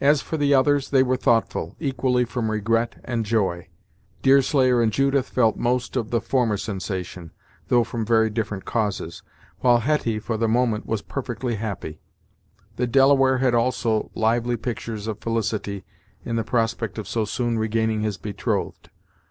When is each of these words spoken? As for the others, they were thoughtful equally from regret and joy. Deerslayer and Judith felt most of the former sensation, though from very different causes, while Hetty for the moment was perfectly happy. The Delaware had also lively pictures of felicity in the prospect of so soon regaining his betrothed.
As 0.00 0.22
for 0.22 0.38
the 0.38 0.54
others, 0.54 0.88
they 0.88 1.02
were 1.02 1.18
thoughtful 1.18 1.76
equally 1.78 2.24
from 2.24 2.50
regret 2.50 2.98
and 3.04 3.26
joy. 3.26 3.68
Deerslayer 4.22 4.80
and 4.80 4.90
Judith 4.90 5.28
felt 5.28 5.58
most 5.58 5.96
of 5.96 6.08
the 6.10 6.22
former 6.22 6.56
sensation, 6.56 7.30
though 7.68 7.84
from 7.84 8.06
very 8.06 8.30
different 8.30 8.64
causes, 8.64 9.22
while 9.58 9.80
Hetty 9.80 10.18
for 10.18 10.38
the 10.38 10.48
moment 10.48 10.86
was 10.86 11.02
perfectly 11.02 11.56
happy. 11.56 12.00
The 12.76 12.86
Delaware 12.86 13.36
had 13.36 13.54
also 13.54 14.10
lively 14.14 14.56
pictures 14.56 15.06
of 15.06 15.18
felicity 15.20 15.84
in 16.24 16.36
the 16.36 16.42
prospect 16.42 16.96
of 16.96 17.06
so 17.06 17.26
soon 17.26 17.58
regaining 17.58 18.00
his 18.00 18.16
betrothed. 18.16 18.88